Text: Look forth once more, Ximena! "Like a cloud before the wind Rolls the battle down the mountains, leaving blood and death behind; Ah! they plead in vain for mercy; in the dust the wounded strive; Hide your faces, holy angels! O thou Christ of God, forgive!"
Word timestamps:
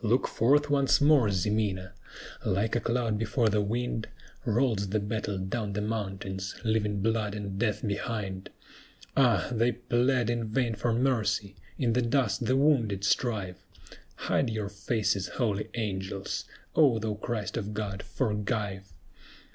Look 0.00 0.26
forth 0.28 0.70
once 0.70 1.02
more, 1.02 1.30
Ximena! 1.30 1.92
"Like 2.42 2.74
a 2.74 2.80
cloud 2.80 3.18
before 3.18 3.50
the 3.50 3.60
wind 3.60 4.08
Rolls 4.46 4.88
the 4.88 4.98
battle 4.98 5.36
down 5.36 5.74
the 5.74 5.82
mountains, 5.82 6.54
leaving 6.64 7.02
blood 7.02 7.34
and 7.34 7.58
death 7.58 7.86
behind; 7.86 8.48
Ah! 9.14 9.50
they 9.52 9.72
plead 9.72 10.30
in 10.30 10.48
vain 10.48 10.74
for 10.74 10.94
mercy; 10.94 11.54
in 11.78 11.92
the 11.92 12.00
dust 12.00 12.46
the 12.46 12.56
wounded 12.56 13.04
strive; 13.04 13.58
Hide 14.16 14.48
your 14.48 14.70
faces, 14.70 15.28
holy 15.36 15.68
angels! 15.74 16.46
O 16.74 16.98
thou 16.98 17.12
Christ 17.12 17.58
of 17.58 17.74
God, 17.74 18.02
forgive!" 18.02 18.90